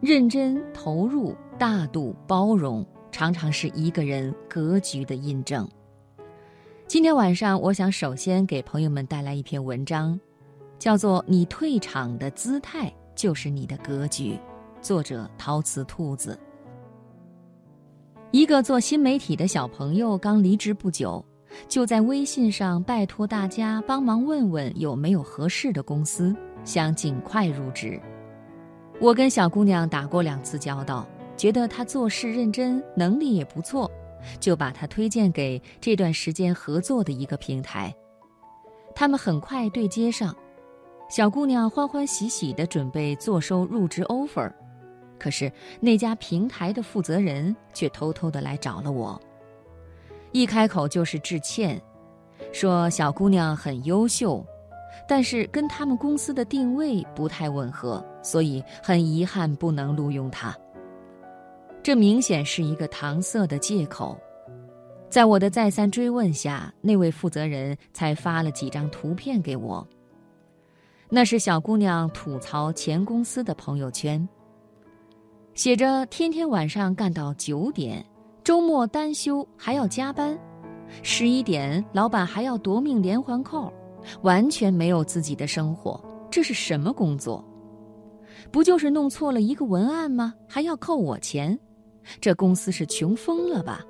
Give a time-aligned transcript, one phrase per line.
[0.00, 5.68] 认真投入、大度包容，常常是一个人格局的印证。
[6.86, 10.18] 今天晚上，我想首先给朋友们带来一篇文章，
[10.78, 14.32] 叫做《你退场的姿态就是你的格局》，
[14.80, 16.38] 作者陶瓷兔子。
[18.30, 21.22] 一个做新媒体的小朋友刚离职不久，
[21.68, 28.00] 就在微信上拜托大家帮忙问问有没有合适的公司，想尽快入职。
[29.00, 33.90] 我跟小姑娘打过两次交道，觉得她做事认真，能力也不错。
[34.38, 37.94] 就把她推荐给这段时间合作的一个平台，
[38.94, 40.36] 他们很快对接上，
[41.08, 44.52] 小姑娘欢欢喜喜地准备坐收入职 offer，
[45.18, 49.18] 可是那家平台的负责人却偷偷地来找了我，
[50.32, 51.80] 一开口就是致歉，
[52.52, 54.44] 说小姑娘很优秀，
[55.08, 60.56] 但是跟他们公司的定位不太吻合，所以很遗憾不能录用他。
[61.82, 64.18] 这明显是一个搪塞的借口，
[65.08, 69.86] 在我的再三追问下，那位负责人才发了几张图片给我。
[71.08, 74.28] 那是小姑娘吐槽前公司的朋友圈，
[75.54, 78.04] 写着天天晚上干到九点，
[78.44, 80.38] 周末单休还要加班，
[81.02, 83.72] 十一点老板还要夺命连环扣，
[84.22, 87.44] 完全没有自己的生活，这是什么工作？
[88.50, 90.34] 不就是弄错了一个文案吗？
[90.48, 91.58] 还要扣我钱？
[92.20, 93.84] 这公司是穷疯了吧？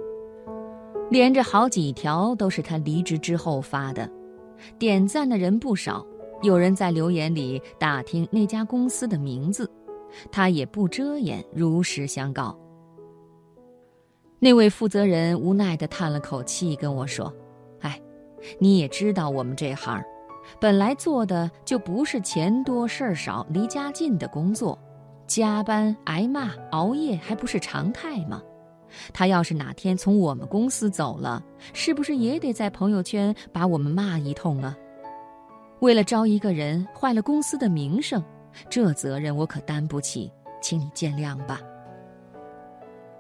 [1.11, 4.11] 连着好几条都是他离职之后发的，
[4.79, 6.05] 点赞的人不少。
[6.43, 9.71] 有人在留言里打听那家公司的名字，
[10.33, 12.59] 他也不遮掩，如实相告。
[14.39, 17.31] 那位负责人无奈地叹了口气，跟我说：“，
[18.59, 20.03] 你也知道我们这行，
[20.61, 24.79] 本来做的就不是钱多事儿少、离家近的工作。”
[25.27, 28.43] 加班挨骂熬夜还不是常态吗？
[29.13, 31.41] 他要是哪天从我们公司走了，
[31.73, 34.77] 是不是也得在朋友圈把我们骂一通啊？
[35.79, 38.21] 为了招一个人，坏了公司的名声，
[38.69, 41.61] 这责任我可担不起，请你见谅吧。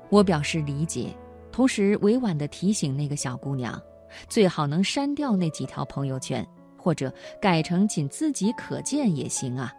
[0.08, 1.14] 我表示理解，
[1.52, 3.80] 同时委婉地提醒那个小姑娘，
[4.28, 9.72] 最好能删掉那几条朋友圈，或者改成仅自己可见也行啊。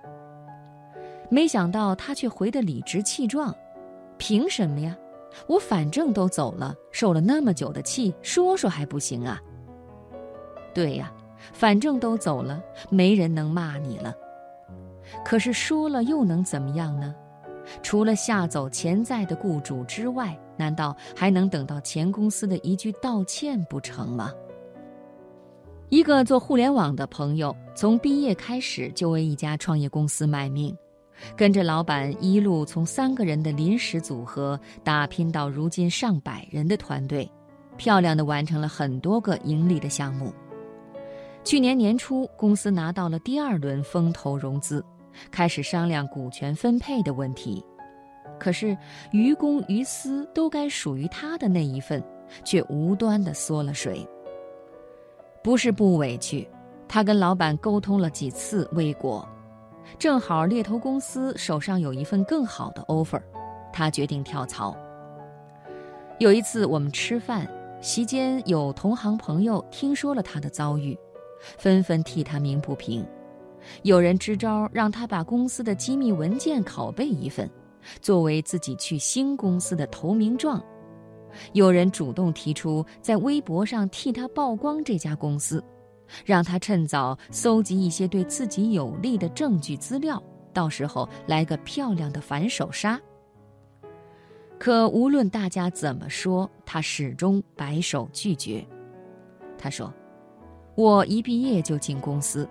[1.29, 3.55] 没想到他却回得理直气壮，
[4.17, 4.95] 凭什么呀？
[5.47, 9.39] 我反正都走了，受了那么久的气，说说还不行啊？
[10.73, 11.11] 对呀，
[11.53, 14.13] 反正都走了，没人能骂你了。
[15.23, 17.15] 可是说了又能怎么样呢？
[17.81, 24.31] 除了吓走潜在的雇主之外，难道还能等到前公司的一句道歉不成吗？
[25.89, 30.77] 一个做互联网的朋友，从毕业开始就为一家创业公司卖命。
[31.35, 37.29] 跟着老板一路从三个人的临时组合打拼到如今上百人的团队，
[37.75, 40.31] 漂亮的完成了很多个盈利的项目。
[41.43, 44.85] 去年年初，公司拿到了第二轮风投融资，
[45.31, 47.63] 开始商量股权分配的问题。
[48.41, 48.75] 可是
[49.11, 52.03] 于公于私都该属于他的那一份，
[52.43, 54.03] 却无端的缩了水。
[55.43, 56.49] 不是不委屈，
[56.87, 59.29] 他跟老板沟通了几次未果。
[59.99, 63.21] 正好猎头公司手上有一份更好的 offer，
[63.71, 64.75] 他决定跳槽。
[66.17, 67.47] 有一次我们吃饭
[67.79, 70.97] 席间，有同行朋友听说了他的遭遇，
[71.59, 73.05] 纷纷替他鸣不平。
[73.83, 77.47] 有人支招让他把公司的机密文件拷贝一份，
[78.01, 80.63] 作为自己去新公司的投名状。
[81.53, 85.63] 有人主动提出在微博上替他曝光这家公司。
[86.25, 90.21] 让他趁早搜集一些对自己有利的证据资料，
[90.51, 92.99] 到时候来个漂亮的反手杀。
[94.59, 98.61] 可无论大家怎么说，他始终摆手拒绝。
[99.57, 99.89] 他说
[100.75, 102.45] ：“我一毕业就进公司，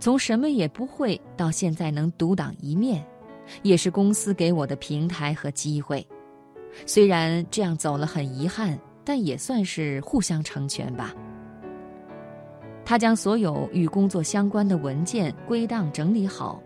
[0.00, 3.06] 从什么也不会到现在能独当一面，
[3.62, 6.06] 也是公司给我的平台和机会。
[6.84, 11.14] 虽然这样走了很遗憾，但也算是互相成全吧。”
[12.84, 16.62] 他将所有与工作相关的文件归档整理好，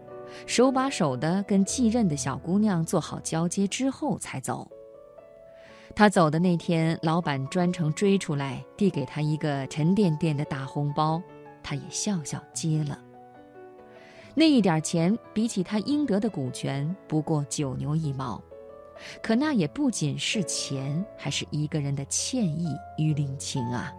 [0.46, 4.68] 手把手的跟继任的小姑娘做好交接之后才走。
[5.94, 11.20] 他走的那天，老板专程追出来，递给他一个沉甸甸的大红包，
[11.62, 12.98] 他也笑笑接了。
[14.34, 18.40] 那一点钱比起他应得的股权，不过九牛一毛，
[19.22, 23.92] 可那也不仅是钱，还是一个人的歉意与领情啊。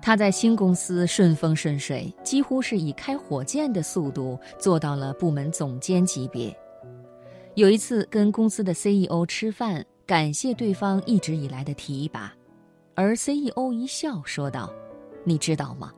[0.00, 6.52] 他在新公司顺风顺水，几乎是以开火箭的速度做到了部门总监级别。
[7.54, 12.34] 有一次跟公司的 CEO 吃饭，感谢对方一直以来的提拔，
[12.94, 14.72] 而 CEO 一笑说道
[15.22, 15.92] ：“你知道吗？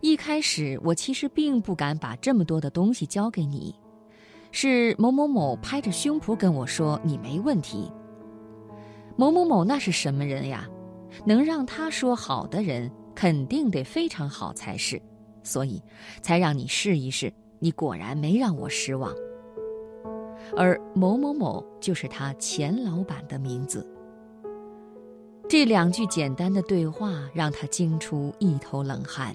[0.00, 3.74] 一开始我其实并不敢把这么多的东西交给你，
[4.52, 7.90] 是某某某拍着胸脯跟我说你没问题。
[9.16, 10.68] 某某某那是什么人呀？
[11.24, 15.00] 能让他说好的人，肯定得非常好才是，
[15.42, 15.80] 所以
[16.20, 17.32] 才让你试一试。
[17.60, 19.14] 你果然没让我失望。”
[20.56, 23.88] 而某某某就是他前老板的名字。
[25.48, 29.34] 这两句简单的对话让他惊出一头冷汗。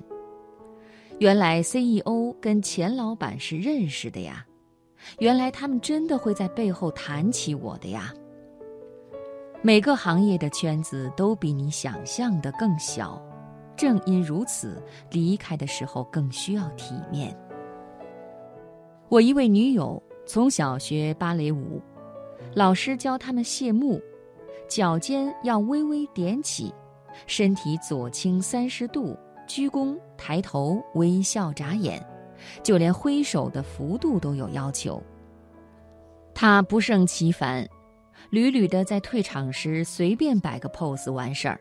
[1.19, 4.45] 原来 CEO 跟钱老板是认识的呀！
[5.19, 8.13] 原来他们真的会在背后谈起我的呀！
[9.62, 13.21] 每个行业的圈子都比你想象的更小，
[13.75, 14.81] 正因如此，
[15.12, 17.38] 离开的时候更需要体面。
[19.10, 20.01] 我一位女友。
[20.25, 21.81] 从小学芭蕾舞，
[22.54, 24.00] 老师教他们谢幕，
[24.68, 26.72] 脚尖要微微点起，
[27.25, 29.18] 身体左倾三十度，
[29.50, 32.01] 鞠躬、抬头、微笑、眨眼，
[32.63, 35.04] 就连挥手的幅度都有要求。
[36.34, 37.68] 他不胜其烦，
[38.30, 41.60] 屡屡的在退场时随便摆个 pose 完事儿，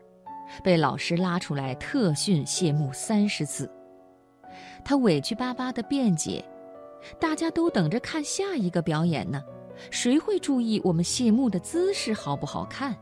[0.63, 3.69] 被老师拉出来特训谢幕三十次。
[4.85, 6.45] 他委屈巴巴的辩解。
[7.17, 9.41] 大家都等着看下一个表演呢，
[9.89, 12.93] 谁会注意我们谢幕的姿势好不好看？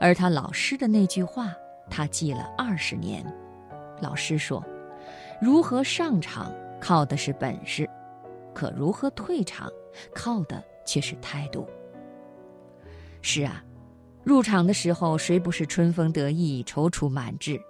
[0.00, 1.54] 而他老师的那句话，
[1.90, 3.24] 他记了二十年。
[4.00, 4.62] 老师说
[5.40, 7.88] ：“如何上场靠的是本事，
[8.54, 9.70] 可如何退场，
[10.14, 11.66] 靠的却是态度。”
[13.22, 13.64] 是啊，
[14.22, 17.60] 入场的时候谁不是春风得意、踌躇满志？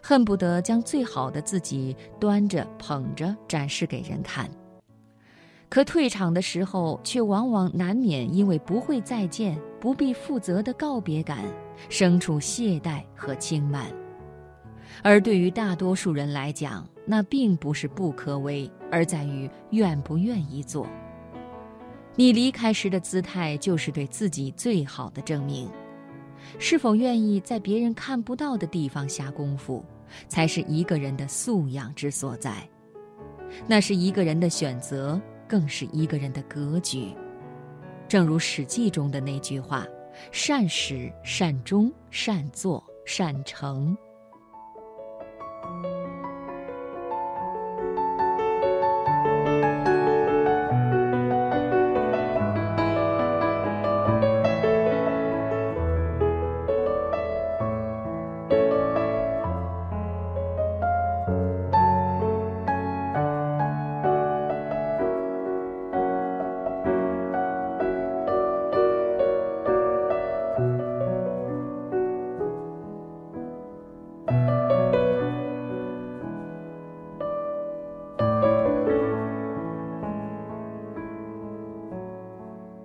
[0.00, 4.48] 恨不得将最好的自己端着捧着展示给人看，
[5.72, 11.46] 可退场的时候，却往往难免因为不会再见、不必负责的告别感，
[11.88, 13.86] 生出懈怠和轻慢。
[15.02, 20.86] 而对于大多数人来讲，那并不是不可为，而在于愿不愿意做。
[22.16, 25.70] 你离开时的姿态，就是对自己最好的证明。
[26.58, 29.82] 是否愿意在别人看不到的地方下功夫，
[30.28, 32.68] 才是一个人的素养之所在。
[33.66, 35.18] 那是一个人的选择，
[35.52, 37.14] 更是一个人的格局。
[38.08, 39.86] 正如《史记》中的那句话
[40.32, 43.94] ：“善始、善终、善作、善成、